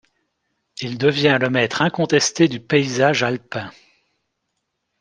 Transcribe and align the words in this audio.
Il 0.81 0.97
devient 0.97 1.37
le 1.39 1.51
maître 1.51 1.83
incontesté 1.83 2.47
du 2.47 2.59
paysage 2.59 3.21
alpin. 3.21 3.71